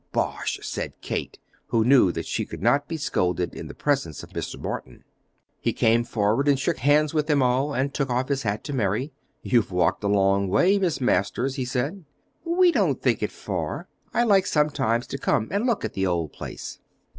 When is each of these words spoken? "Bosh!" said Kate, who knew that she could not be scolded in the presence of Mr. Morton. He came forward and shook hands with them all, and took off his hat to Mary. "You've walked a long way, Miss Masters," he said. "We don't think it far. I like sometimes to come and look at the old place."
"Bosh!" 0.11 0.59
said 0.63 0.99
Kate, 1.01 1.37
who 1.67 1.85
knew 1.85 2.11
that 2.11 2.25
she 2.25 2.43
could 2.43 2.63
not 2.63 2.87
be 2.87 2.97
scolded 2.97 3.53
in 3.53 3.67
the 3.67 3.75
presence 3.75 4.23
of 4.23 4.31
Mr. 4.31 4.59
Morton. 4.59 5.03
He 5.59 5.73
came 5.73 6.03
forward 6.03 6.47
and 6.47 6.59
shook 6.59 6.79
hands 6.79 7.13
with 7.13 7.27
them 7.27 7.43
all, 7.43 7.75
and 7.75 7.93
took 7.93 8.09
off 8.09 8.27
his 8.27 8.41
hat 8.41 8.63
to 8.63 8.73
Mary. 8.73 9.13
"You've 9.43 9.71
walked 9.71 10.03
a 10.03 10.07
long 10.07 10.47
way, 10.47 10.79
Miss 10.79 10.99
Masters," 11.01 11.53
he 11.53 11.65
said. 11.65 12.03
"We 12.43 12.71
don't 12.71 12.99
think 12.99 13.21
it 13.21 13.31
far. 13.31 13.89
I 14.11 14.23
like 14.23 14.47
sometimes 14.47 15.05
to 15.05 15.19
come 15.19 15.47
and 15.51 15.67
look 15.67 15.85
at 15.85 15.93
the 15.93 16.07
old 16.07 16.33
place." 16.33 16.79